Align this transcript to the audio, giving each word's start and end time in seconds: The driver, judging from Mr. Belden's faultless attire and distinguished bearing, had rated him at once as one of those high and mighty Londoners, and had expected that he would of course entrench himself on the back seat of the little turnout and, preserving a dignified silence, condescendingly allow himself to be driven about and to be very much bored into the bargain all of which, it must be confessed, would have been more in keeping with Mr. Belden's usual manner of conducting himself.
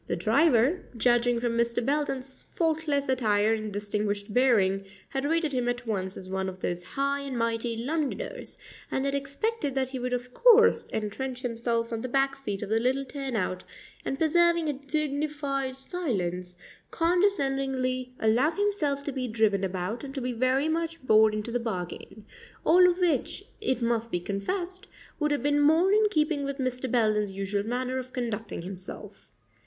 The 0.07 0.15
driver, 0.15 0.81
judging 0.97 1.39
from 1.39 1.55
Mr. 1.55 1.85
Belden's 1.85 2.43
faultless 2.55 3.07
attire 3.07 3.53
and 3.53 3.71
distinguished 3.71 4.33
bearing, 4.33 4.83
had 5.09 5.25
rated 5.25 5.53
him 5.53 5.67
at 5.69 5.85
once 5.85 6.17
as 6.17 6.27
one 6.27 6.49
of 6.49 6.57
those 6.59 6.83
high 6.83 7.19
and 7.19 7.37
mighty 7.37 7.77
Londoners, 7.77 8.57
and 8.89 9.05
had 9.05 9.13
expected 9.13 9.75
that 9.75 9.89
he 9.89 9.99
would 9.99 10.11
of 10.11 10.33
course 10.33 10.89
entrench 10.91 11.43
himself 11.43 11.93
on 11.93 12.01
the 12.01 12.09
back 12.09 12.35
seat 12.35 12.63
of 12.63 12.69
the 12.69 12.79
little 12.79 13.05
turnout 13.05 13.63
and, 14.03 14.17
preserving 14.17 14.67
a 14.67 14.73
dignified 14.73 15.75
silence, 15.75 16.55
condescendingly 16.89 18.11
allow 18.19 18.49
himself 18.49 19.03
to 19.03 19.11
be 19.11 19.27
driven 19.27 19.63
about 19.63 20.03
and 20.03 20.15
to 20.15 20.21
be 20.21 20.31
very 20.33 20.67
much 20.67 20.99
bored 21.05 21.35
into 21.35 21.51
the 21.51 21.59
bargain 21.59 22.25
all 22.65 22.89
of 22.89 22.97
which, 22.97 23.45
it 23.61 23.83
must 23.83 24.09
be 24.11 24.19
confessed, 24.19 24.87
would 25.19 25.29
have 25.29 25.43
been 25.43 25.59
more 25.59 25.91
in 25.91 26.07
keeping 26.09 26.43
with 26.43 26.57
Mr. 26.57 26.89
Belden's 26.89 27.33
usual 27.33 27.67
manner 27.69 27.99
of 27.99 28.11
conducting 28.13 28.63
himself. 28.63 29.29